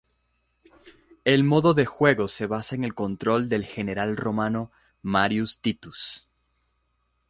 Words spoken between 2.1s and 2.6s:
se